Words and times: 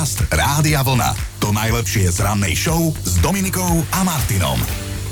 Podcast 0.00 0.32
Rádia 0.32 0.80
Vlna. 0.80 1.12
To 1.44 1.52
najlepšie 1.52 2.08
z 2.08 2.24
rannej 2.24 2.56
show 2.56 2.88
s 3.04 3.20
Dominikou 3.20 3.84
a 3.92 4.00
Martinom. 4.00 4.56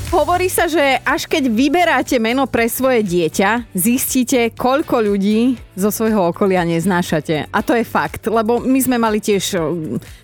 Hovorí 0.09 0.49
sa, 0.49 0.65
že 0.65 0.81
až 1.05 1.29
keď 1.29 1.45
vyberáte 1.45 2.17
meno 2.17 2.49
pre 2.49 2.65
svoje 2.65 3.05
dieťa, 3.05 3.69
zistíte, 3.77 4.49
koľko 4.57 5.05
ľudí 5.05 5.61
zo 5.77 5.93
svojho 5.93 6.33
okolia 6.33 6.65
neznášate. 6.65 7.53
A 7.53 7.59
to 7.61 7.77
je 7.77 7.85
fakt, 7.85 8.25
lebo 8.33 8.57
my 8.57 8.81
sme 8.81 8.97
mali 8.97 9.21
tiež 9.21 9.61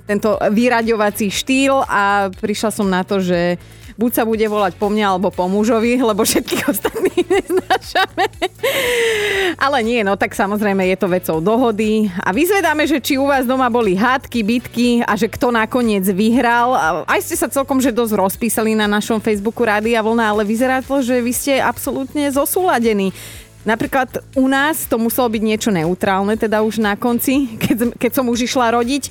tento 0.10 0.34
vyraďovací 0.50 1.30
štýl 1.30 1.86
a 1.86 2.34
prišla 2.34 2.74
som 2.74 2.90
na 2.90 3.06
to, 3.06 3.22
že 3.22 3.62
buď 3.96 4.12
sa 4.12 4.24
bude 4.28 4.44
volať 4.44 4.76
po 4.76 4.92
mne 4.92 5.16
alebo 5.16 5.32
po 5.32 5.48
mužovi, 5.48 6.00
lebo 6.00 6.28
všetkých 6.28 6.68
ostatných 6.74 7.28
neznášame. 7.28 8.26
Ale 9.56 9.80
nie, 9.84 10.04
no 10.04 10.20
tak 10.20 10.36
samozrejme 10.36 10.84
je 10.92 10.98
to 11.00 11.08
vecou 11.08 11.38
dohody. 11.40 12.12
A 12.20 12.36
vyzvedáme, 12.36 12.84
že 12.88 13.00
či 13.00 13.16
u 13.16 13.28
vás 13.28 13.48
doma 13.48 13.72
boli 13.72 13.96
hádky, 13.96 14.40
bitky 14.44 14.90
a 15.04 15.16
že 15.16 15.32
kto 15.32 15.52
nakoniec 15.52 16.04
vyhral. 16.12 17.04
Aj 17.08 17.20
ste 17.24 17.40
sa 17.40 17.48
celkom 17.48 17.80
že 17.80 17.96
dosť 17.96 18.14
rozpísali 18.20 18.76
na 18.76 18.88
našom 18.88 19.24
Facebooku 19.24 19.64
Rádia 19.64 20.04
Vlna, 20.04 20.36
ale 20.36 20.44
vyzerá 20.44 20.84
to, 20.84 21.00
že 21.00 21.24
vy 21.24 21.32
ste 21.32 21.54
absolútne 21.64 22.28
zosúladení. 22.32 23.16
Napríklad 23.66 24.22
u 24.38 24.46
nás 24.46 24.86
to 24.86 25.02
muselo 25.02 25.26
byť 25.26 25.42
niečo 25.42 25.74
neutrálne, 25.74 26.38
teda 26.38 26.62
už 26.62 26.78
na 26.78 26.94
konci, 26.94 27.58
keď, 27.58 27.98
keď 27.98 28.12
som 28.14 28.30
už 28.30 28.46
išla 28.46 28.78
rodiť 28.78 29.10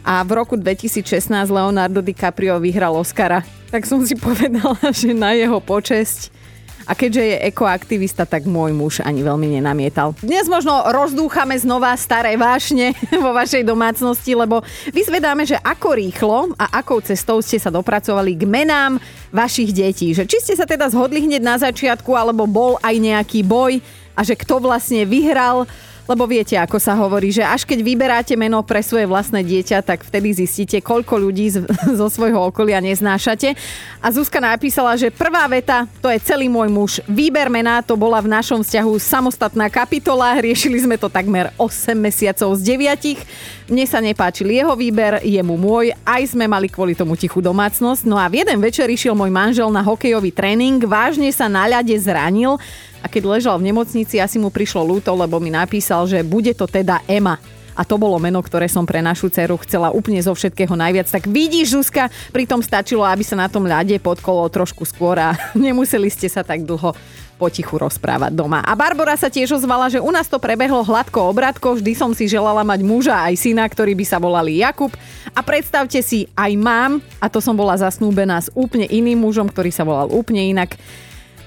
a 0.00 0.24
v 0.24 0.30
roku 0.32 0.56
2016 0.56 1.28
Leonardo 1.52 2.00
DiCaprio 2.00 2.56
vyhral 2.56 2.96
Oscara. 2.96 3.44
Tak 3.70 3.86
som 3.86 4.02
si 4.02 4.18
povedala, 4.18 4.74
že 5.00 5.14
na 5.14 5.30
jeho 5.30 5.62
počesť 5.62 6.42
a 6.90 6.98
keďže 6.98 7.22
je 7.22 7.36
ekoaktivista, 7.46 8.26
tak 8.26 8.50
môj 8.50 8.74
muž 8.74 8.98
ani 8.98 9.22
veľmi 9.22 9.46
nenamietal. 9.46 10.10
Dnes 10.18 10.50
možno 10.50 10.90
rozdúchame 10.90 11.54
znova 11.54 11.94
staré 11.94 12.34
vášne 12.34 12.98
vo 13.24 13.30
vašej 13.30 13.62
domácnosti, 13.62 14.34
lebo 14.34 14.58
vyzvedáme, 14.90 15.46
že 15.46 15.54
ako 15.62 15.88
rýchlo 15.94 16.38
a 16.58 16.82
akou 16.82 16.98
cestou 16.98 17.38
ste 17.38 17.62
sa 17.62 17.70
dopracovali 17.70 18.34
k 18.34 18.42
menám 18.42 18.98
vašich 19.30 19.70
detí. 19.70 20.10
Že 20.10 20.26
či 20.26 20.38
ste 20.42 20.54
sa 20.58 20.66
teda 20.66 20.90
zhodli 20.90 21.22
hneď 21.22 21.38
na 21.38 21.54
začiatku, 21.62 22.10
alebo 22.10 22.50
bol 22.50 22.74
aj 22.82 22.98
nejaký 22.98 23.46
boj 23.46 23.78
a 24.18 24.26
že 24.26 24.34
kto 24.34 24.58
vlastne 24.58 25.06
vyhral. 25.06 25.70
Lebo 26.10 26.26
viete, 26.26 26.58
ako 26.58 26.82
sa 26.82 26.98
hovorí, 26.98 27.30
že 27.30 27.46
až 27.46 27.62
keď 27.62 27.86
vyberáte 27.86 28.34
meno 28.34 28.58
pre 28.66 28.82
svoje 28.82 29.06
vlastné 29.06 29.46
dieťa, 29.46 29.78
tak 29.86 30.02
vtedy 30.02 30.34
zistíte, 30.34 30.82
koľko 30.82 31.22
ľudí 31.22 31.46
z, 31.54 31.62
zo 32.02 32.10
svojho 32.10 32.50
okolia 32.50 32.82
neznášate. 32.82 33.54
A 34.02 34.10
Zuzka 34.10 34.42
napísala, 34.42 34.98
že 34.98 35.14
prvá 35.14 35.46
veta, 35.46 35.86
to 36.02 36.10
je 36.10 36.18
celý 36.18 36.50
môj 36.50 36.66
muž. 36.66 36.92
Výber 37.06 37.46
mena, 37.46 37.78
to 37.78 37.94
bola 37.94 38.18
v 38.18 38.26
našom 38.26 38.58
vzťahu 38.58 38.90
samostatná 38.98 39.70
kapitola. 39.70 40.34
Riešili 40.42 40.82
sme 40.82 40.98
to 40.98 41.06
takmer 41.06 41.54
8 41.54 41.94
mesiacov 41.94 42.58
z 42.58 42.74
9. 42.74 43.70
Mne 43.70 43.86
sa 43.86 44.02
nepáčil 44.02 44.50
jeho 44.50 44.74
výber, 44.74 45.22
jemu 45.22 45.54
môj. 45.54 45.94
Aj 46.02 46.26
sme 46.26 46.50
mali 46.50 46.66
kvôli 46.66 46.98
tomu 46.98 47.14
tichú 47.14 47.38
domácnosť. 47.38 48.02
No 48.02 48.18
a 48.18 48.26
v 48.26 48.42
jeden 48.42 48.58
večer 48.58 48.90
išiel 48.90 49.14
môj 49.14 49.30
manžel 49.30 49.70
na 49.70 49.78
hokejový 49.78 50.34
tréning, 50.34 50.82
vážne 50.82 51.30
sa 51.30 51.46
na 51.46 51.70
ľade 51.70 51.94
zranil 52.02 52.58
a 53.00 53.06
keď 53.08 53.22
ležal 53.38 53.56
v 53.58 53.72
nemocnici, 53.72 54.20
asi 54.20 54.36
mu 54.36 54.52
prišlo 54.52 54.84
ľúto, 54.84 55.12
lebo 55.16 55.40
mi 55.40 55.48
napísal, 55.48 56.04
že 56.04 56.20
bude 56.24 56.52
to 56.52 56.68
teda 56.68 57.00
Ema 57.08 57.40
a 57.80 57.82
to 57.86 57.96
bolo 57.96 58.20
meno, 58.20 58.44
ktoré 58.44 58.68
som 58.68 58.84
pre 58.84 59.00
našu 59.00 59.32
dceru 59.32 59.56
chcela 59.64 59.88
úplne 59.88 60.20
zo 60.20 60.36
všetkého 60.36 60.76
najviac. 60.76 61.08
Tak 61.08 61.24
vidíš, 61.24 61.72
Zuzka, 61.72 62.12
pritom 62.28 62.60
stačilo, 62.60 63.08
aby 63.08 63.24
sa 63.24 63.40
na 63.40 63.48
tom 63.48 63.64
ľade 63.64 63.96
podkolo 64.04 64.52
trošku 64.52 64.84
skôr 64.84 65.16
a 65.16 65.32
nemuseli 65.56 66.12
ste 66.12 66.28
sa 66.28 66.44
tak 66.44 66.68
dlho 66.68 66.92
potichu 67.40 67.80
rozprávať 67.80 68.36
doma. 68.36 68.60
A 68.60 68.76
Barbara 68.76 69.16
sa 69.16 69.32
tiež 69.32 69.56
ozvala, 69.56 69.88
že 69.88 69.96
u 69.96 70.12
nás 70.12 70.28
to 70.28 70.36
prebehlo 70.36 70.84
hladko 70.84 71.32
obratko, 71.32 71.80
vždy 71.80 71.96
som 71.96 72.12
si 72.12 72.28
želala 72.28 72.60
mať 72.60 72.84
muža 72.84 73.16
aj 73.16 73.34
syna, 73.40 73.64
ktorí 73.64 73.96
by 73.96 74.04
sa 74.04 74.20
volali 74.20 74.60
Jakub. 74.60 74.92
A 75.32 75.40
predstavte 75.40 76.04
si, 76.04 76.28
aj 76.36 76.52
mám, 76.60 77.00
a 77.16 77.32
to 77.32 77.40
som 77.40 77.56
bola 77.56 77.80
zasnúbená 77.80 78.44
s 78.44 78.52
úplne 78.52 78.84
iným 78.84 79.24
mužom, 79.24 79.48
ktorý 79.48 79.72
sa 79.72 79.88
volal 79.88 80.12
úplne 80.12 80.52
inak. 80.52 80.76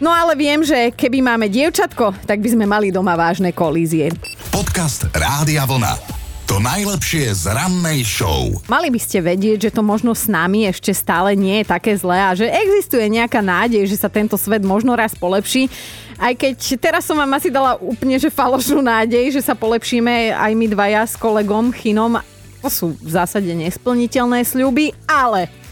No 0.04 0.12
ale 0.12 0.36
viem, 0.36 0.59
že 0.68 0.92
keby 0.92 1.23
máme 1.23 1.48
dievčatko, 1.48 2.27
tak 2.27 2.44
by 2.44 2.52
sme 2.52 2.67
mali 2.67 2.92
doma 2.92 3.16
vážne 3.16 3.55
kolízie. 3.55 4.11
Podcast 4.52 5.08
Rádia 5.16 5.64
Vlna. 5.64 5.95
To 6.44 6.60
najlepšie 6.60 7.32
z 7.32 7.48
rannej 7.55 8.04
show. 8.04 8.52
Mali 8.67 8.92
by 8.92 9.00
ste 9.00 9.23
vedieť, 9.23 9.72
že 9.72 9.72
to 9.72 9.80
možno 9.80 10.11
s 10.11 10.27
nami 10.27 10.67
ešte 10.67 10.92
stále 10.92 11.39
nie 11.39 11.64
je 11.64 11.72
také 11.72 11.95
zlé 11.95 12.20
a 12.20 12.36
že 12.36 12.52
existuje 12.52 13.08
nejaká 13.16 13.39
nádej, 13.39 13.88
že 13.88 13.95
sa 13.95 14.11
tento 14.11 14.36
svet 14.36 14.60
možno 14.67 14.92
raz 14.92 15.16
polepší. 15.16 15.72
Aj 16.20 16.36
keď 16.36 16.83
teraz 16.83 17.08
som 17.08 17.16
vám 17.16 17.39
asi 17.39 17.48
dala 17.48 17.80
úplne 17.80 18.20
že 18.20 18.27
falošnú 18.27 18.83
nádej, 18.83 19.32
že 19.32 19.39
sa 19.39 19.56
polepšíme 19.56 20.36
aj 20.36 20.52
my 20.52 20.67
dvaja 20.67 21.08
s 21.08 21.16
kolegom 21.16 21.72
Chinom. 21.72 22.20
To 22.60 22.67
sú 22.67 22.92
v 23.00 23.08
zásade 23.08 23.56
nesplniteľné 23.56 24.44
sľuby, 24.44 24.92
ale 25.08 25.63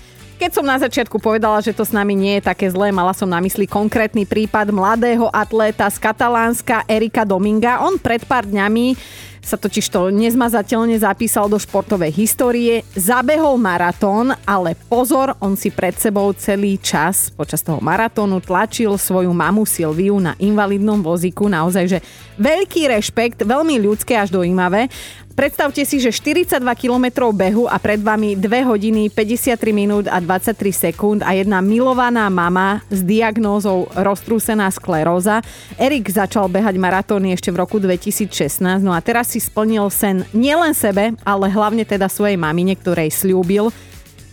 keď 0.42 0.58
som 0.58 0.66
na 0.66 0.82
začiatku 0.82 1.22
povedala, 1.22 1.62
že 1.62 1.70
to 1.70 1.86
s 1.86 1.94
nami 1.94 2.18
nie 2.18 2.42
je 2.42 2.50
také 2.50 2.66
zlé, 2.66 2.90
mala 2.90 3.14
som 3.14 3.30
na 3.30 3.38
mysli 3.46 3.70
konkrétny 3.70 4.26
prípad 4.26 4.74
mladého 4.74 5.30
atléta 5.30 5.86
z 5.86 6.02
Katalánska 6.02 6.82
Erika 6.90 7.22
Dominga. 7.22 7.86
On 7.86 7.94
pred 8.02 8.26
pár 8.26 8.50
dňami 8.50 8.98
sa 9.42 9.58
totiž 9.58 9.90
to 9.90 10.14
nezmazateľne 10.14 10.98
zapísal 11.02 11.50
do 11.50 11.58
športovej 11.58 12.14
histórie, 12.14 12.86
zabehol 12.94 13.58
maratón, 13.58 14.34
ale 14.46 14.78
pozor, 14.90 15.34
on 15.42 15.58
si 15.58 15.74
pred 15.74 15.98
sebou 15.98 16.30
celý 16.38 16.78
čas 16.78 17.34
počas 17.34 17.66
toho 17.66 17.82
maratónu 17.82 18.38
tlačil 18.38 18.98
svoju 18.98 19.34
mamu 19.34 19.66
Silviu 19.66 20.22
na 20.22 20.38
invalidnom 20.38 21.02
vozíku. 21.02 21.50
Naozaj, 21.50 21.86
že 21.90 22.00
veľký 22.38 22.90
rešpekt, 22.94 23.42
veľmi 23.42 23.82
ľudské 23.82 24.14
až 24.18 24.30
dojímavé. 24.30 24.94
Predstavte 25.32 25.88
si, 25.88 26.04
že 26.04 26.12
42 26.12 26.60
km 26.76 27.32
behu 27.32 27.64
a 27.64 27.80
pred 27.80 28.04
vami 28.04 28.36
2 28.36 28.68
hodiny 28.68 29.08
53 29.08 29.56
minút 29.72 30.06
a 30.12 30.20
23 30.20 30.92
sekúnd 30.92 31.20
a 31.24 31.32
jedna 31.32 31.64
milovaná 31.64 32.28
mama 32.28 32.84
s 32.92 33.00
diagnózou 33.00 33.88
roztrúsená 33.96 34.68
skleróza. 34.70 35.40
Erik 35.80 36.12
začal 36.12 36.52
behať 36.52 36.76
maratóny 36.76 37.32
ešte 37.32 37.48
v 37.48 37.64
roku 37.64 37.80
2016, 37.80 38.84
no 38.84 38.92
a 38.92 39.00
teraz 39.00 39.32
si 39.32 39.40
splnil 39.40 39.88
sen 39.88 40.28
nielen 40.36 40.76
sebe, 40.76 41.16
ale 41.24 41.48
hlavne 41.48 41.88
teda 41.88 42.12
svojej 42.12 42.36
mamine, 42.36 42.76
ktorej 42.76 43.16
slúbil, 43.16 43.72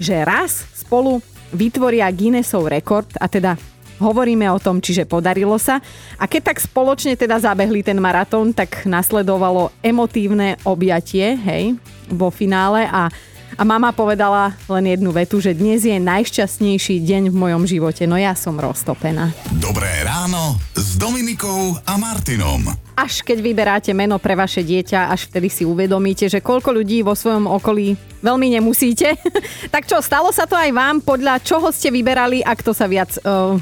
že 0.03 0.19
raz 0.27 0.67
spolu 0.75 1.23
vytvoria 1.55 2.11
Guinnessov 2.11 2.67
rekord 2.67 3.09
a 3.23 3.31
teda 3.31 3.55
hovoríme 3.99 4.47
o 4.51 4.63
tom, 4.63 4.79
čiže 4.79 5.05
podarilo 5.05 5.59
sa. 5.59 5.83
A 6.17 6.25
keď 6.25 6.55
tak 6.55 6.59
spoločne 6.63 7.19
teda 7.19 7.39
zabehli 7.43 7.83
ten 7.83 7.99
maratón, 7.99 8.55
tak 8.55 8.87
nasledovalo 8.87 9.75
emotívne 9.83 10.57
objatie, 10.65 11.35
hej, 11.37 11.77
vo 12.09 12.33
finále 12.33 12.89
a 12.89 13.13
a 13.59 13.67
mama 13.67 13.91
povedala 13.91 14.55
len 14.71 14.95
jednu 14.95 15.11
vetu, 15.11 15.43
že 15.43 15.51
dnes 15.51 15.83
je 15.83 15.99
najšťastnejší 15.99 17.03
deň 17.03 17.35
v 17.35 17.37
mojom 17.37 17.67
živote. 17.67 18.07
No 18.07 18.15
ja 18.15 18.39
som 18.39 18.55
roztopená. 18.55 19.35
Dobré 19.59 19.91
ráno 20.07 20.55
s 20.79 20.95
Dominikou 20.95 21.75
a 21.83 21.99
Martinom. 21.99 22.71
Až 22.95 23.27
keď 23.27 23.43
vyberáte 23.43 23.91
meno 23.91 24.23
pre 24.23 24.39
vaše 24.39 24.63
dieťa, 24.63 25.11
až 25.11 25.27
vtedy 25.27 25.51
si 25.51 25.67
uvedomíte, 25.67 26.31
že 26.31 26.39
koľko 26.39 26.71
ľudí 26.71 27.03
vo 27.03 27.19
svojom 27.19 27.51
okolí 27.51 27.99
veľmi 28.23 28.47
nemusíte. 28.55 29.19
tak 29.75 29.91
čo, 29.91 29.99
stalo 29.99 30.31
sa 30.31 30.47
to 30.47 30.55
aj 30.55 30.71
vám? 30.71 31.03
Podľa 31.03 31.43
čoho 31.43 31.75
ste 31.75 31.91
vyberali 31.91 32.47
a 32.47 32.55
kto 32.55 32.71
sa 32.71 32.87
viac... 32.87 33.11
Uh, 33.27 33.59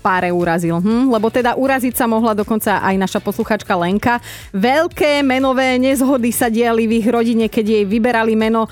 páre 0.00 0.32
urazil. 0.32 0.80
Hm? 0.80 1.12
Lebo 1.12 1.28
teda 1.28 1.54
uraziť 1.60 1.92
sa 1.92 2.08
mohla 2.08 2.32
dokonca 2.32 2.80
aj 2.80 2.96
naša 2.96 3.20
posluchačka 3.20 3.76
Lenka. 3.76 4.16
Veľké 4.56 5.20
menové 5.20 5.76
nezhody 5.76 6.32
sa 6.32 6.48
diali 6.48 6.88
v 6.88 7.04
ich 7.04 7.08
rodine, 7.12 7.52
keď 7.52 7.64
jej 7.68 7.84
vyberali 7.84 8.32
meno 8.32 8.64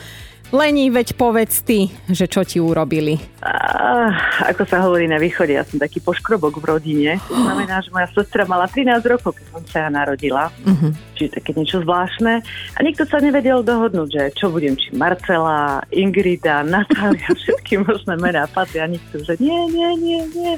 Lení, 0.48 0.88
veď 0.88 1.12
povedz 1.12 1.60
ty, 1.60 1.92
že 2.09 2.25
čo 2.25 2.41
ti 2.41 2.56
urobili. 2.56 3.20
Uh, 3.44 4.09
ako 4.48 4.64
sa 4.64 4.81
hovorí 4.81 5.04
na 5.04 5.20
východe, 5.20 5.53
ja 5.53 5.60
som 5.60 5.76
taký 5.76 6.00
poškrobok 6.00 6.56
v 6.56 6.64
rodine. 6.64 7.12
To 7.28 7.36
znamená, 7.36 7.84
že 7.84 7.92
moja 7.92 8.09
sestra 8.16 8.48
mala 8.48 8.64
13 8.64 9.04
rokov, 9.04 9.37
keď 9.37 9.47
som 9.53 9.62
sa 9.69 9.81
narodila. 9.92 10.48
Uh-huh. 10.64 10.97
Čiže 11.20 11.37
také 11.37 11.53
niečo 11.53 11.84
zvláštne. 11.84 12.41
A 12.48 12.78
nikto 12.81 13.04
sa 13.04 13.20
nevedel 13.20 13.60
dohodnúť, 13.60 14.08
že 14.08 14.22
čo 14.41 14.48
budem, 14.48 14.72
či 14.72 14.88
Marcela, 14.97 15.84
Ingrida, 15.93 16.64
Natália, 16.81 17.28
všetky 17.28 17.84
možné 17.84 18.17
mená 18.17 18.49
patria. 18.49 18.88
Nikto, 18.88 19.20
že 19.20 19.37
nie, 19.37 19.69
nie, 19.69 19.90
nie, 20.00 20.20
nie. 20.32 20.55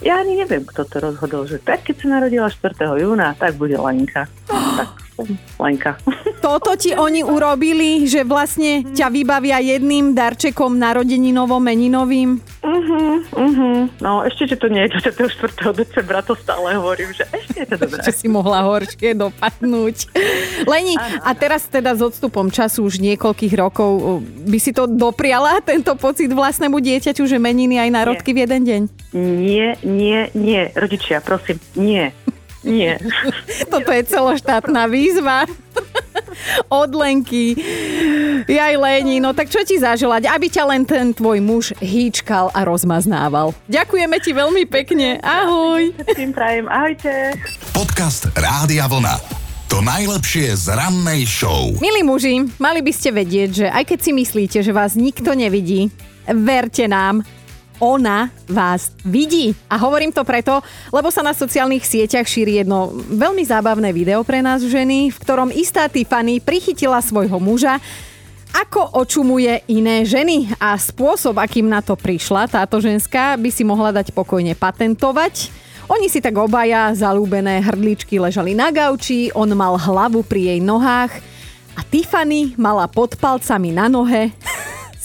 Ja 0.00 0.24
ani 0.24 0.40
neviem, 0.40 0.64
kto 0.64 0.88
to 0.88 1.04
rozhodol, 1.04 1.44
že 1.44 1.60
tak 1.60 1.84
keď 1.84 1.96
sa 2.00 2.06
narodila 2.16 2.48
4. 2.48 2.96
júna, 2.96 3.36
tak 3.36 3.60
bude 3.60 3.76
Lenka. 3.76 4.24
Tak 4.48 5.07
Lenka. 5.58 5.98
Toto 6.44 6.78
ti 6.78 6.94
oni 6.94 7.26
urobili, 7.26 8.06
že 8.06 8.22
vlastne 8.22 8.86
ťa 8.94 9.10
vybavia 9.10 9.58
jedným 9.58 10.14
darčekom 10.14 10.78
narodeninovo 10.78 11.58
meninovým? 11.58 12.38
Uh-huh, 12.62 13.18
uh-huh. 13.34 13.90
No 13.98 14.22
ešte, 14.22 14.54
že 14.54 14.56
to 14.60 14.70
nie 14.70 14.86
je 14.86 15.02
24. 15.02 15.74
decembra, 15.74 16.22
to 16.22 16.38
stále 16.38 16.78
hovorím, 16.78 17.10
že 17.10 17.26
ešte 17.34 17.56
je 17.62 17.66
to 17.66 17.76
dobré. 17.78 17.98
Ešte 18.08 18.14
si 18.14 18.26
mohla 18.30 18.62
horšie 18.62 19.18
dopadnúť. 19.18 19.96
Leni, 20.68 20.94
a 20.98 21.30
teraz 21.34 21.66
teda 21.66 21.98
s 21.98 22.00
odstupom 22.02 22.52
času 22.52 22.86
už 22.86 23.02
niekoľkých 23.02 23.54
rokov 23.58 24.22
by 24.46 24.58
si 24.62 24.70
to 24.70 24.86
dopriala, 24.86 25.58
tento 25.66 25.98
pocit 25.98 26.30
vlastnému 26.30 26.78
dieťaťu, 26.78 27.26
že 27.26 27.42
meniny 27.42 27.82
aj 27.82 27.90
národky 27.90 28.30
v 28.30 28.46
jeden 28.46 28.62
deň? 28.62 28.82
Nie, 29.18 29.74
nie, 29.82 30.30
nie. 30.38 30.70
Rodičia, 30.76 31.18
prosím, 31.18 31.58
nie. 31.74 32.14
Nie. 32.68 33.00
Toto 33.72 33.90
je 33.90 34.02
celoštátna 34.04 34.84
výzva. 34.86 35.48
od 36.68 36.90
Lenky. 36.94 37.56
Jaj, 38.46 38.74
Leni, 38.78 39.18
no 39.18 39.34
tak 39.34 39.50
čo 39.50 39.62
ti 39.66 39.78
zaželať? 39.78 40.30
Aby 40.30 40.46
ťa 40.50 40.64
len 40.70 40.82
ten 40.86 41.10
tvoj 41.10 41.38
muž 41.42 41.74
hýčkal 41.82 42.50
a 42.54 42.62
rozmaznával. 42.62 43.54
Ďakujeme 43.66 44.16
ti 44.22 44.30
veľmi 44.36 44.64
pekne. 44.68 45.18
Ahoj. 45.22 45.92
Tým 46.14 46.30
prajem, 46.30 46.66
ahojte. 46.70 47.34
Podcast 47.74 48.30
Rádia 48.36 48.86
Vlna. 48.86 49.18
To 49.68 49.84
najlepšie 49.84 50.56
z 50.56 50.72
rannej 50.72 51.28
show. 51.28 51.68
Milí 51.76 52.00
muži, 52.00 52.40
mali 52.56 52.80
by 52.80 52.92
ste 52.92 53.12
vedieť, 53.12 53.50
že 53.52 53.66
aj 53.68 53.84
keď 53.84 53.98
si 54.00 54.10
myslíte, 54.16 54.58
že 54.64 54.72
vás 54.72 54.96
nikto 54.96 55.36
nevidí, 55.36 55.92
verte 56.24 56.88
nám, 56.88 57.20
ona 57.78 58.30
vás 58.50 58.92
vidí. 59.06 59.54
A 59.70 59.78
hovorím 59.78 60.10
to 60.10 60.26
preto, 60.26 60.62
lebo 60.90 61.10
sa 61.10 61.22
na 61.22 61.34
sociálnych 61.34 61.86
sieťach 61.86 62.26
šíri 62.26 62.62
jedno 62.62 62.90
veľmi 62.94 63.42
zábavné 63.46 63.94
video 63.94 64.22
pre 64.26 64.42
nás 64.42 64.62
ženy, 64.62 65.10
v 65.14 65.18
ktorom 65.18 65.54
istá 65.54 65.86
Tiffany 65.86 66.42
prichytila 66.42 66.98
svojho 67.02 67.38
muža, 67.38 67.78
ako 68.54 68.98
očumuje 69.04 69.62
iné 69.68 70.02
ženy 70.08 70.50
a 70.56 70.74
spôsob, 70.74 71.36
akým 71.36 71.68
na 71.68 71.84
to 71.84 71.94
prišla 71.94 72.48
táto 72.48 72.80
ženská, 72.80 73.36
by 73.36 73.50
si 73.52 73.62
mohla 73.62 73.92
dať 73.92 74.10
pokojne 74.10 74.56
patentovať. 74.56 75.52
Oni 75.88 76.12
si 76.12 76.20
tak 76.20 76.36
obaja 76.36 76.92
zalúbené 76.92 77.64
hrdličky 77.64 78.20
ležali 78.20 78.52
na 78.52 78.68
gauči, 78.68 79.32
on 79.32 79.48
mal 79.56 79.76
hlavu 79.80 80.20
pri 80.20 80.52
jej 80.52 80.60
nohách 80.60 81.12
a 81.78 81.80
Tiffany 81.86 82.52
mala 82.58 82.90
pod 82.90 83.16
palcami 83.16 83.72
na 83.72 83.88
nohe 83.88 84.34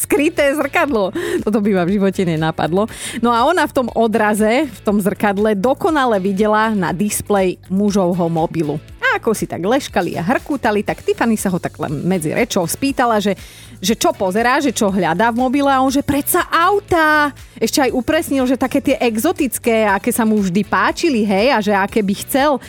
skryté 0.03 0.51
zrkadlo. 0.59 1.15
Toto 1.41 1.63
by 1.63 1.71
ma 1.79 1.83
v 1.87 1.95
živote 1.95 2.27
nenapadlo. 2.27 2.91
No 3.23 3.31
a 3.31 3.47
ona 3.47 3.63
v 3.63 3.75
tom 3.75 3.87
odraze, 3.95 4.67
v 4.67 4.79
tom 4.83 4.99
zrkadle 4.99 5.55
dokonale 5.55 6.19
videla 6.19 6.75
na 6.75 6.91
displej 6.91 7.55
mužovho 7.71 8.27
mobilu. 8.27 8.77
A 8.99 9.19
ako 9.19 9.31
si 9.31 9.47
tak 9.47 9.63
leškali 9.63 10.19
a 10.19 10.23
hrkútali, 10.23 10.83
tak 10.83 11.03
Tiffany 11.03 11.39
sa 11.39 11.51
ho 11.51 11.59
tak 11.59 11.79
len 11.79 12.03
medzi 12.03 12.31
rečou 12.35 12.67
spýtala, 12.67 13.19
že, 13.23 13.35
že 13.79 13.95
čo 13.95 14.11
pozerá, 14.15 14.59
že 14.59 14.71
čo 14.75 14.91
hľadá 14.91 15.31
v 15.31 15.39
mobile 15.43 15.69
a 15.71 15.83
on, 15.83 15.91
že 15.91 16.03
predsa 16.03 16.47
auta. 16.47 17.31
Ešte 17.59 17.83
aj 17.83 17.91
upresnil, 17.95 18.43
že 18.47 18.59
také 18.59 18.79
tie 18.79 18.95
exotické, 18.99 19.87
aké 19.87 20.11
sa 20.11 20.23
mu 20.23 20.39
vždy 20.39 20.63
páčili, 20.67 21.23
hej, 21.23 21.47
a 21.51 21.59
že 21.59 21.73
aké 21.75 21.99
by 22.03 22.15
chcel. 22.25 22.59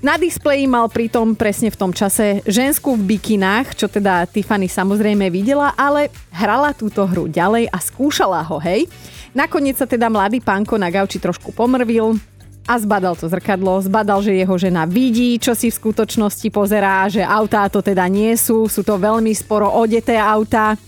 Na 0.00 0.16
displeji 0.16 0.64
mal 0.64 0.88
pritom 0.88 1.36
presne 1.36 1.68
v 1.68 1.76
tom 1.76 1.92
čase 1.92 2.40
ženskú 2.48 2.96
v 2.96 3.04
bikinách, 3.04 3.76
čo 3.76 3.84
teda 3.84 4.24
Tiffany 4.24 4.64
samozrejme 4.64 5.28
videla, 5.28 5.76
ale 5.76 6.08
hrala 6.32 6.72
túto 6.72 7.04
hru 7.04 7.28
ďalej 7.28 7.68
a 7.68 7.76
skúšala 7.76 8.40
ho, 8.48 8.56
hej. 8.64 8.88
Nakoniec 9.36 9.76
sa 9.76 9.84
teda 9.84 10.08
mladý 10.08 10.40
pánko 10.40 10.80
na 10.80 10.88
gauči 10.88 11.20
trošku 11.20 11.52
pomrvil, 11.52 12.16
a 12.64 12.78
zbadal 12.80 13.12
to 13.12 13.28
zrkadlo, 13.28 13.82
zbadal, 13.82 14.24
že 14.24 14.40
jeho 14.40 14.56
žena 14.56 14.88
vidí, 14.88 15.36
čo 15.36 15.52
si 15.52 15.68
v 15.68 15.78
skutočnosti 15.84 16.48
pozerá, 16.48 17.04
že 17.10 17.20
autá 17.20 17.68
to 17.68 17.84
teda 17.84 18.06
nie 18.06 18.32
sú, 18.40 18.70
sú 18.72 18.80
to 18.80 18.94
veľmi 18.94 19.34
sporo 19.36 19.68
odeté 19.68 20.16
autá. 20.16 20.80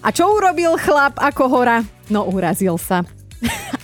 A 0.00 0.08
čo 0.10 0.26
urobil 0.32 0.74
chlap 0.80 1.20
ako 1.20 1.44
hora? 1.52 1.84
No 2.08 2.26
urazil 2.26 2.80
sa. 2.80 3.04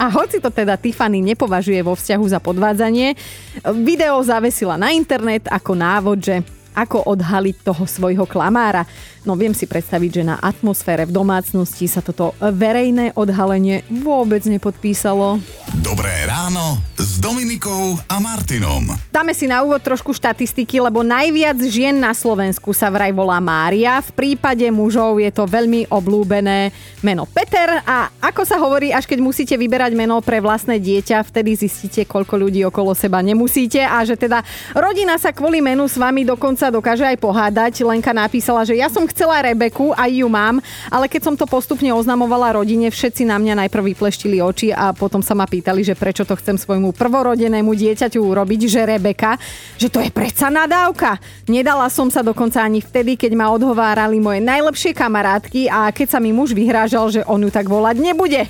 A 0.02 0.10
hoci 0.10 0.42
to 0.42 0.50
teda 0.50 0.74
Tiffany 0.74 1.22
nepovažuje 1.22 1.78
vo 1.78 1.94
vzťahu 1.94 2.24
za 2.26 2.42
podvádzanie, 2.42 3.14
video 3.86 4.18
zavesila 4.18 4.74
na 4.74 4.90
internet 4.90 5.46
ako 5.46 5.78
návod, 5.78 6.18
že 6.18 6.42
ako 6.74 7.06
odhaliť 7.06 7.62
toho 7.62 7.86
svojho 7.86 8.26
klamára. 8.26 8.82
No 9.22 9.38
viem 9.38 9.54
si 9.54 9.70
predstaviť, 9.70 10.10
že 10.10 10.24
na 10.26 10.42
atmosfére 10.42 11.06
v 11.06 11.14
domácnosti 11.14 11.86
sa 11.86 12.02
toto 12.02 12.34
verejné 12.40 13.14
odhalenie 13.14 13.86
vôbec 14.02 14.42
nepodpísalo. 14.42 15.38
Dobré 15.78 16.26
ráno 16.26 16.82
s 17.12 17.20
Dominikou 17.20 18.00
a 18.08 18.16
Martinom. 18.24 18.88
Dáme 19.12 19.36
si 19.36 19.44
na 19.44 19.60
úvod 19.60 19.84
trošku 19.84 20.16
štatistiky, 20.16 20.80
lebo 20.80 21.04
najviac 21.04 21.60
žien 21.68 21.92
na 21.92 22.16
Slovensku 22.16 22.72
sa 22.72 22.88
vraj 22.88 23.12
volá 23.12 23.36
Mária. 23.36 24.00
V 24.00 24.16
prípade 24.16 24.64
mužov 24.72 25.20
je 25.20 25.28
to 25.28 25.44
veľmi 25.44 25.92
oblúbené 25.92 26.72
meno 27.04 27.28
Peter 27.28 27.84
a 27.84 28.08
ako 28.16 28.48
sa 28.48 28.56
hovorí, 28.56 28.96
až 28.96 29.04
keď 29.04 29.20
musíte 29.20 29.52
vyberať 29.60 29.92
meno 29.92 30.24
pre 30.24 30.40
vlastné 30.40 30.80
dieťa, 30.80 31.20
vtedy 31.28 31.52
zistíte, 31.52 32.08
koľko 32.08 32.48
ľudí 32.48 32.64
okolo 32.64 32.96
seba 32.96 33.20
nemusíte 33.20 33.84
a 33.84 34.00
že 34.08 34.16
teda 34.16 34.40
rodina 34.72 35.20
sa 35.20 35.36
kvôli 35.36 35.60
menu 35.60 35.84
s 35.84 36.00
vami 36.00 36.24
dokonca 36.24 36.72
dokáže 36.72 37.04
aj 37.04 37.20
pohádať. 37.20 37.84
Lenka 37.84 38.16
napísala, 38.16 38.64
že 38.64 38.80
ja 38.80 38.88
som 38.88 39.04
chcela 39.04 39.44
Rebeku, 39.44 39.92
aj 40.00 40.08
ju 40.16 40.32
mám, 40.32 40.64
ale 40.88 41.12
keď 41.12 41.28
som 41.28 41.34
to 41.36 41.44
postupne 41.44 41.92
oznamovala 41.92 42.56
rodine, 42.56 42.88
všetci 42.88 43.28
na 43.28 43.36
mňa 43.36 43.68
najprv 43.68 43.92
vypleštili 43.92 44.40
oči 44.40 44.72
a 44.72 44.96
potom 44.96 45.20
sa 45.20 45.36
ma 45.36 45.44
pýtali, 45.44 45.84
že 45.84 45.92
prečo 45.92 46.24
to 46.24 46.32
chcem 46.40 46.56
svojmu 46.56 47.01
prvorodenému 47.02 47.74
dieťaťu 47.74 48.22
urobiť, 48.22 48.60
že 48.70 48.86
Rebeka, 48.86 49.34
že 49.74 49.90
to 49.90 49.98
je 49.98 50.14
predsa 50.14 50.54
nadávka. 50.54 51.18
Nedala 51.50 51.90
som 51.90 52.06
sa 52.06 52.22
dokonca 52.22 52.62
ani 52.62 52.78
vtedy, 52.78 53.18
keď 53.18 53.34
ma 53.34 53.50
odhovárali 53.50 54.22
moje 54.22 54.38
najlepšie 54.38 54.94
kamarátky 54.94 55.66
a 55.66 55.90
keď 55.90 56.14
sa 56.14 56.18
mi 56.22 56.30
muž 56.30 56.54
vyhrážal, 56.54 57.10
že 57.10 57.26
on 57.26 57.42
ju 57.42 57.50
tak 57.50 57.66
volať 57.66 57.98
nebude. 57.98 58.46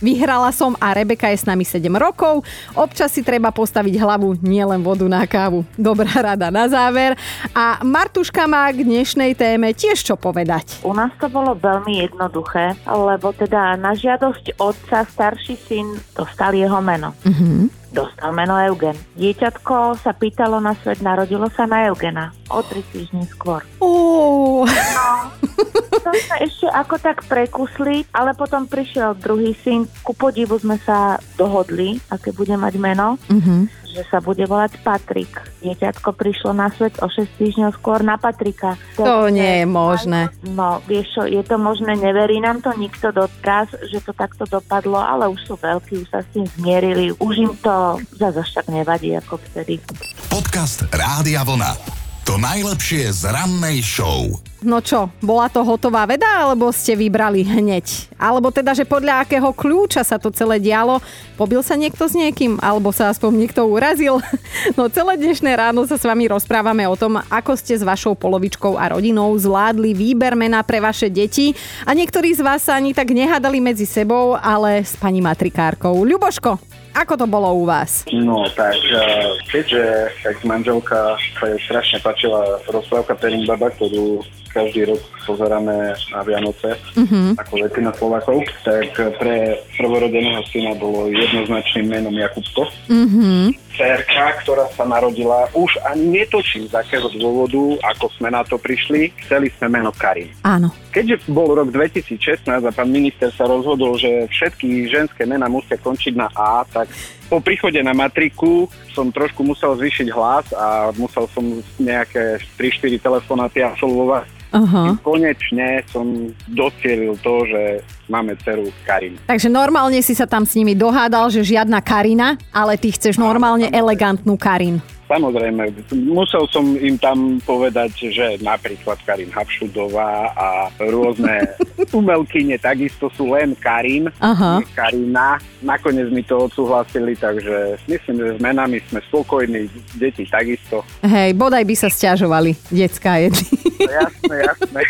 Vyhrala 0.00 0.52
som 0.52 0.76
a 0.76 0.92
Rebeka 0.92 1.32
je 1.32 1.38
s 1.40 1.48
nami 1.48 1.64
7 1.64 1.88
rokov. 1.96 2.44
Občas 2.76 3.12
si 3.12 3.24
treba 3.24 3.48
postaviť 3.48 3.94
hlavu, 3.96 4.36
nielen 4.44 4.84
vodu 4.84 5.08
na 5.08 5.24
kávu. 5.24 5.64
Dobrá 5.76 6.08
rada 6.12 6.52
na 6.52 6.68
záver. 6.68 7.16
A 7.56 7.80
Martuška 7.80 8.44
má 8.44 8.68
k 8.72 8.84
dnešnej 8.84 9.32
téme 9.32 9.72
tiež 9.72 10.04
čo 10.04 10.14
povedať. 10.14 10.84
U 10.84 10.92
nás 10.92 11.12
to 11.16 11.32
bolo 11.32 11.56
veľmi 11.56 12.04
jednoduché, 12.04 12.76
lebo 12.84 13.32
teda 13.32 13.76
na 13.80 13.96
žiadosť 13.96 14.60
otca 14.60 15.08
starší 15.08 15.56
syn 15.56 15.86
dostal 16.12 16.52
jeho 16.52 16.78
meno. 16.84 17.16
Mhm 17.24 17.86
dostal 17.96 18.36
meno 18.36 18.60
Eugen. 18.60 18.92
Dieťatko 19.16 19.96
sa 19.96 20.12
pýtalo 20.12 20.60
na 20.60 20.76
svet, 20.84 21.00
narodilo 21.00 21.48
sa 21.48 21.64
na 21.64 21.88
Eugena. 21.88 22.36
O 22.52 22.60
tri 22.60 22.84
týždne 22.92 23.24
skôr. 23.24 23.64
Oh. 23.80 24.68
No, 24.68 25.08
to 26.06 26.14
sa 26.22 26.38
ešte 26.38 26.70
ako 26.70 27.02
tak 27.02 27.26
prekusli, 27.26 28.06
ale 28.14 28.30
potom 28.38 28.70
prišiel 28.70 29.18
druhý 29.18 29.58
syn. 29.66 29.90
Ku 30.06 30.14
podivu 30.14 30.54
sme 30.54 30.78
sa 30.78 31.18
dohodli, 31.34 31.98
aké 32.14 32.30
bude 32.30 32.54
mať 32.54 32.74
meno. 32.78 33.18
Mm-hmm 33.26 33.86
že 33.96 34.04
sa 34.12 34.20
bude 34.20 34.44
volať 34.44 34.84
Patrik. 34.84 35.40
Dieťatko 35.64 36.12
prišlo 36.12 36.52
na 36.52 36.68
svet 36.68 37.00
o 37.00 37.08
6 37.08 37.40
týždňov 37.40 37.80
skôr 37.80 38.04
na 38.04 38.20
Patrika. 38.20 38.76
To 39.00 39.32
nie 39.32 39.64
je 39.64 39.66
možné. 39.66 40.28
No, 40.44 40.84
vieš 40.84 41.16
čo, 41.16 41.22
je 41.24 41.40
to 41.40 41.56
možné, 41.56 41.96
neverí 41.96 42.36
nám 42.36 42.60
to 42.60 42.76
nikto 42.76 43.08
doteraz, 43.08 43.72
že 43.88 44.04
to 44.04 44.12
takto 44.12 44.44
dopadlo, 44.44 45.00
ale 45.00 45.32
už 45.32 45.40
sú 45.48 45.54
veľkí, 45.56 46.04
už 46.04 46.12
sa 46.12 46.20
s 46.20 46.28
tým 46.28 46.44
zmierili, 46.60 47.16
už 47.16 47.34
im 47.40 47.52
to 47.56 47.96
zase 48.20 48.52
tak 48.52 48.68
nevadí 48.68 49.16
ako 49.16 49.40
vtedy. 49.48 49.80
Podcast 50.28 50.84
Rádia 50.92 51.40
Vlna. 51.40 52.05
To 52.26 52.42
najlepšie 52.42 53.06
z 53.14 53.30
rannej 53.30 53.86
show. 53.86 54.42
No 54.58 54.82
čo, 54.82 55.06
bola 55.22 55.46
to 55.46 55.62
hotová 55.62 56.10
veda, 56.10 56.26
alebo 56.26 56.74
ste 56.74 56.98
vybrali 56.98 57.46
hneď? 57.46 58.10
Alebo 58.18 58.50
teda, 58.50 58.74
že 58.74 58.82
podľa 58.82 59.22
akého 59.22 59.46
kľúča 59.54 60.02
sa 60.02 60.18
to 60.18 60.34
celé 60.34 60.58
dialo? 60.58 60.98
Pobil 61.38 61.62
sa 61.62 61.78
niekto 61.78 62.02
s 62.02 62.18
niekým? 62.18 62.58
Alebo 62.58 62.90
sa 62.90 63.14
aspoň 63.14 63.46
niekto 63.46 63.62
urazil? 63.70 64.18
No 64.74 64.90
celé 64.90 65.14
dnešné 65.22 65.54
ráno 65.54 65.86
sa 65.86 65.94
s 65.94 66.02
vami 66.02 66.26
rozprávame 66.26 66.82
o 66.90 66.98
tom, 66.98 67.22
ako 67.30 67.54
ste 67.54 67.78
s 67.78 67.86
vašou 67.86 68.18
polovičkou 68.18 68.74
a 68.74 68.98
rodinou 68.98 69.30
zvládli 69.38 69.94
výber 69.94 70.34
mena 70.34 70.66
pre 70.66 70.82
vaše 70.82 71.06
deti. 71.06 71.54
A 71.86 71.94
niektorí 71.94 72.34
z 72.34 72.42
vás 72.42 72.66
sa 72.66 72.74
ani 72.74 72.90
tak 72.90 73.14
nehádali 73.14 73.62
medzi 73.62 73.86
sebou, 73.86 74.34
ale 74.34 74.82
s 74.82 74.98
pani 74.98 75.22
matrikárkou. 75.22 76.02
Ľuboško, 76.02 76.58
ako 76.96 77.12
to 77.20 77.26
bolo 77.28 77.52
u 77.52 77.68
vás? 77.68 78.08
No 78.08 78.48
tak, 78.56 78.80
eh, 78.80 79.28
keďže 79.52 79.82
tak 80.24 80.36
manželka 80.48 81.20
sa 81.36 81.44
jej 81.52 81.60
strašne 81.68 81.98
páčila 82.00 82.40
rozprávka 82.72 83.12
Perin 83.20 83.44
Baba, 83.44 83.68
ktorú 83.68 84.24
každý 84.56 84.88
rok 84.88 85.00
pozeráme 85.26 85.98
na 86.14 86.20
Vianoce 86.22 86.78
mm-hmm. 86.94 87.34
ako 87.42 87.52
väčšina 87.66 87.90
Slovakov, 87.98 88.38
tak 88.62 88.94
pre 89.18 89.58
prvorodeného 89.74 90.42
syna 90.48 90.72
bolo 90.78 91.10
jednoznačným 91.10 91.90
menom 91.90 92.14
Jakubko. 92.14 92.70
Mm-hmm. 92.86 93.66
Cerka, 93.76 94.40
ktorá 94.40 94.64
sa 94.72 94.88
narodila, 94.88 95.52
už 95.52 95.76
ani 95.84 96.22
netočím 96.22 96.64
z 96.64 96.80
akého 96.80 97.12
dôvodu, 97.20 97.60
ako 97.92 98.08
sme 98.16 98.32
na 98.32 98.40
to 98.40 98.56
prišli, 98.56 99.12
chceli 99.26 99.52
sme 99.58 99.68
meno 99.68 99.92
Karin. 99.92 100.32
Áno. 100.48 100.72
Keďže 100.96 101.28
bol 101.28 101.52
rok 101.52 101.68
2016 101.68 102.48
a 102.48 102.72
pán 102.72 102.88
minister 102.88 103.28
sa 103.36 103.44
rozhodol, 103.44 104.00
že 104.00 104.32
všetky 104.32 104.88
ženské 104.88 105.28
mená 105.28 105.44
musia 105.44 105.76
končiť 105.76 106.16
na 106.16 106.32
A, 106.32 106.64
tak 106.64 106.88
po 107.28 107.42
príchode 107.42 107.76
na 107.82 107.92
matriku 107.92 108.70
som 108.94 109.12
trošku 109.12 109.44
musel 109.44 109.76
zvýšiť 109.76 110.08
hlas 110.14 110.46
a 110.56 110.94
musel 110.96 111.28
som 111.36 111.44
nejaké 111.76 112.40
3-4 112.56 112.96
telefonáty 113.02 113.60
absolvovať 113.60 114.36
Aha. 114.56 114.96
Konečne 115.04 115.84
som 115.92 116.32
docielil 116.48 117.12
to, 117.20 117.44
že 117.44 117.62
máme 118.06 118.38
dceru 118.38 118.70
Karin. 118.86 119.18
Takže 119.26 119.50
normálne 119.50 119.98
si 120.02 120.14
sa 120.14 120.26
tam 120.26 120.46
s 120.46 120.54
nimi 120.54 120.74
dohádal, 120.74 121.30
že 121.30 121.42
žiadna 121.42 121.82
Karina, 121.82 122.38
ale 122.54 122.78
ty 122.78 122.90
chceš 122.94 123.18
normálne 123.18 123.70
elegantnú 123.70 124.38
Karin. 124.38 124.82
Samozrejme, 125.06 125.70
musel 126.10 126.50
som 126.50 126.74
im 126.74 126.98
tam 126.98 127.38
povedať, 127.46 128.10
že 128.10 128.42
napríklad 128.42 128.98
Karin 129.06 129.30
Havšudová 129.30 130.34
a 130.34 130.66
rôzne 130.82 131.46
umelkyne 131.94 132.58
takisto 132.58 133.06
sú 133.14 133.30
len 133.30 133.54
Karin, 133.54 134.10
Aha. 134.18 134.58
Karina. 134.74 135.38
Nakoniec 135.62 136.10
mi 136.10 136.26
to 136.26 136.50
odsúhlasili, 136.50 137.14
takže 137.14 137.78
myslím, 137.86 138.16
že 138.18 138.30
s 138.34 138.38
menami 138.42 138.82
sme 138.90 138.98
spokojní, 139.06 139.70
deti 139.94 140.26
takisto. 140.26 140.82
Hej, 141.06 141.38
bodaj 141.38 141.62
by 141.62 141.74
sa 141.78 141.86
stiažovali, 141.86 142.58
detská 142.74 143.22
jedli. 143.22 143.46
No, 143.78 143.90
jasné, 143.94 144.36
jasné. 144.42 144.80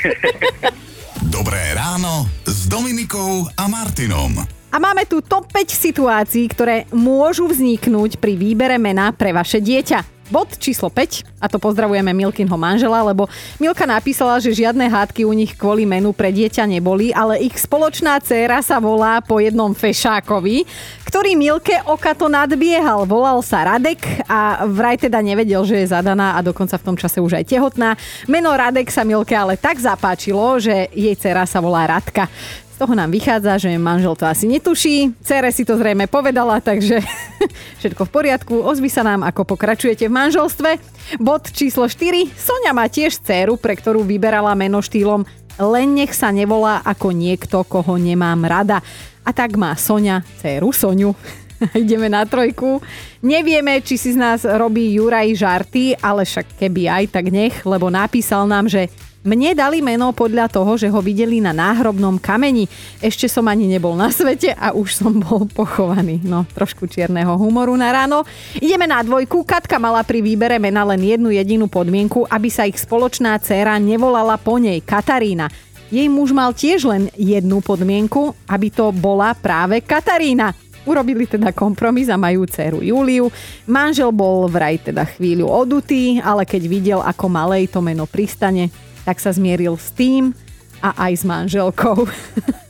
Dobré 1.36 1.60
ráno 1.76 2.24
s 2.66 2.68
Dominikou 2.68 3.46
a 3.54 3.68
Martinom. 3.68 4.55
A 4.76 4.82
máme 4.92 5.08
tu 5.08 5.24
top 5.24 5.48
5 5.56 5.72
situácií, 5.72 6.52
ktoré 6.52 6.84
môžu 6.92 7.48
vzniknúť 7.48 8.20
pri 8.20 8.36
výbere 8.36 8.76
mena 8.76 9.08
pre 9.08 9.32
vaše 9.32 9.56
dieťa. 9.56 10.28
Bod 10.28 10.60
číslo 10.60 10.92
5, 10.92 11.40
a 11.40 11.48
to 11.48 11.56
pozdravujeme 11.56 12.12
Milkinho 12.12 12.60
manžela, 12.60 13.00
lebo 13.00 13.24
Milka 13.56 13.88
napísala, 13.88 14.36
že 14.36 14.52
žiadne 14.52 14.84
hádky 14.84 15.24
u 15.24 15.32
nich 15.32 15.56
kvôli 15.56 15.88
menu 15.88 16.12
pre 16.12 16.28
dieťa 16.28 16.68
neboli, 16.68 17.08
ale 17.08 17.40
ich 17.40 17.56
spoločná 17.56 18.20
dcéra 18.20 18.60
sa 18.60 18.76
volá 18.76 19.24
po 19.24 19.40
jednom 19.40 19.72
fešákovi, 19.72 20.68
ktorý 21.08 21.40
Milke 21.40 21.80
okato 21.88 22.28
nadbiehal. 22.28 23.08
Volal 23.08 23.40
sa 23.40 23.64
Radek 23.64 24.28
a 24.28 24.68
vraj 24.68 25.00
teda 25.00 25.24
nevedel, 25.24 25.64
že 25.64 25.80
je 25.80 25.94
zadaná 25.94 26.36
a 26.36 26.44
dokonca 26.44 26.76
v 26.76 26.84
tom 26.84 27.00
čase 27.00 27.16
už 27.24 27.40
aj 27.40 27.48
tehotná. 27.48 27.96
Meno 28.28 28.52
Radek 28.52 28.92
sa 28.92 29.08
Milke 29.08 29.32
ale 29.32 29.56
tak 29.56 29.80
zapáčilo, 29.80 30.60
že 30.60 30.92
jej 30.92 31.16
dcéra 31.16 31.48
sa 31.48 31.64
volá 31.64 31.88
Radka. 31.88 32.28
Z 32.76 32.84
toho 32.84 32.92
nám 32.92 33.08
vychádza, 33.08 33.56
že 33.56 33.72
manžel 33.80 34.12
to 34.20 34.28
asi 34.28 34.44
netuší, 34.44 35.16
cere 35.24 35.48
si 35.48 35.64
to 35.64 35.80
zrejme 35.80 36.04
povedala, 36.12 36.60
takže 36.60 37.00
všetko 37.80 38.04
v 38.04 38.10
poriadku. 38.12 38.52
Ozvi 38.60 38.92
sa 38.92 39.00
nám, 39.00 39.24
ako 39.24 39.48
pokračujete 39.56 40.04
v 40.04 40.12
manželstve. 40.12 40.70
Bod 41.16 41.48
číslo 41.56 41.88
4. 41.88 42.36
Sonia 42.36 42.76
má 42.76 42.84
tiež 42.92 43.16
dceru, 43.24 43.56
pre 43.56 43.80
ktorú 43.80 44.04
vyberala 44.04 44.52
meno 44.52 44.84
štýlom 44.84 45.24
len 45.56 45.96
nech 45.96 46.12
sa 46.12 46.28
nevolá 46.28 46.84
ako 46.84 47.16
niekto, 47.16 47.64
koho 47.64 47.96
nemám 47.96 48.44
rada. 48.44 48.84
A 49.24 49.32
tak 49.32 49.56
má 49.56 49.72
Sonia 49.80 50.20
dceru 50.36 50.68
Soniu. 50.68 51.16
Ideme 51.72 52.12
na 52.12 52.28
trojku. 52.28 52.84
Nevieme, 53.24 53.80
či 53.80 53.96
si 53.96 54.12
z 54.12 54.20
nás 54.20 54.44
robí 54.44 54.92
Juraj 55.00 55.32
žarty, 55.32 55.96
ale 55.96 56.28
však 56.28 56.60
keby 56.60 56.92
aj, 56.92 57.04
tak 57.08 57.32
nech, 57.32 57.56
lebo 57.64 57.88
napísal 57.88 58.44
nám, 58.44 58.68
že 58.68 58.92
mne 59.26 59.58
dali 59.58 59.82
meno 59.82 60.14
podľa 60.14 60.46
toho, 60.46 60.78
že 60.78 60.86
ho 60.86 61.02
videli 61.02 61.42
na 61.42 61.50
náhrobnom 61.50 62.22
kameni. 62.22 62.70
Ešte 63.02 63.26
som 63.26 63.50
ani 63.50 63.66
nebol 63.66 63.98
na 63.98 64.14
svete 64.14 64.54
a 64.54 64.70
už 64.70 64.94
som 64.94 65.18
bol 65.18 65.50
pochovaný. 65.50 66.22
No, 66.22 66.46
trošku 66.54 66.86
čierneho 66.86 67.34
humoru 67.34 67.74
na 67.74 67.90
ráno. 67.90 68.22
Ideme 68.54 68.86
na 68.86 69.02
dvojku. 69.02 69.42
Katka 69.42 69.82
mala 69.82 70.06
pri 70.06 70.22
výbere 70.22 70.62
mena 70.62 70.86
len 70.86 71.02
jednu 71.02 71.34
jedinú 71.34 71.66
podmienku, 71.66 72.30
aby 72.30 72.48
sa 72.48 72.70
ich 72.70 72.78
spoločná 72.78 73.34
dcéra 73.42 73.82
nevolala 73.82 74.38
po 74.38 74.62
nej 74.62 74.78
Katarína. 74.78 75.50
Jej 75.90 76.06
muž 76.06 76.30
mal 76.30 76.54
tiež 76.54 76.86
len 76.86 77.10
jednu 77.14 77.58
podmienku, 77.62 78.34
aby 78.46 78.70
to 78.70 78.94
bola 78.94 79.34
práve 79.34 79.82
Katarína. 79.82 80.54
Urobili 80.86 81.26
teda 81.26 81.50
kompromis 81.50 82.06
a 82.06 82.14
majú 82.14 82.46
dceru 82.46 82.78
Juliu. 82.78 83.26
Manžel 83.66 84.14
bol 84.14 84.46
vraj 84.46 84.78
teda 84.78 85.02
chvíľu 85.02 85.50
odutý, 85.50 86.22
ale 86.22 86.46
keď 86.46 86.62
videl, 86.70 87.00
ako 87.02 87.26
malej 87.26 87.66
to 87.74 87.82
meno 87.82 88.06
pristane, 88.06 88.70
tak 89.06 89.22
sa 89.22 89.30
zmieril 89.30 89.78
s 89.78 89.94
tým 89.94 90.34
a 90.82 91.06
aj 91.06 91.12
s 91.14 91.24
manželkou. 91.24 92.04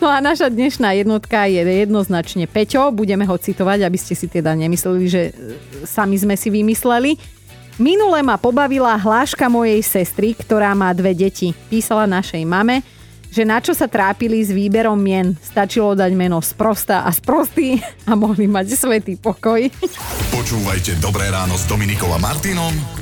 No 0.00 0.08
a 0.08 0.18
naša 0.18 0.48
dnešná 0.48 0.96
jednotka 0.96 1.46
je 1.46 1.62
jednoznačne 1.62 2.48
Peťo. 2.48 2.90
Budeme 2.90 3.28
ho 3.28 3.36
citovať, 3.36 3.84
aby 3.84 3.98
ste 4.00 4.16
si 4.16 4.26
teda 4.26 4.56
nemysleli, 4.56 5.04
že 5.06 5.22
e, 5.30 5.32
sami 5.84 6.16
sme 6.18 6.34
si 6.34 6.48
vymysleli. 6.48 7.20
Minule 7.80 8.20
ma 8.20 8.36
pobavila 8.36 8.96
hláška 9.00 9.48
mojej 9.48 9.80
sestry, 9.84 10.36
ktorá 10.36 10.76
má 10.76 10.92
dve 10.92 11.16
deti. 11.16 11.56
Písala 11.72 12.04
našej 12.04 12.42
mame, 12.44 12.84
že 13.32 13.48
na 13.48 13.64
čo 13.64 13.72
sa 13.72 13.88
trápili 13.88 14.44
s 14.44 14.52
výberom 14.52 14.98
mien. 15.00 15.32
Stačilo 15.40 15.96
dať 15.96 16.12
meno 16.12 16.40
sprosta 16.44 17.04
a 17.04 17.10
sprostý 17.12 17.80
a 18.08 18.12
mohli 18.12 18.44
mať 18.44 18.76
svetý 18.76 19.16
pokoj. 19.16 19.68
Počúvajte 20.32 21.00
Dobré 21.00 21.32
ráno 21.32 21.56
s 21.56 21.64
Dominikou 21.64 22.12
a 22.12 22.18
Martinom 22.20 23.01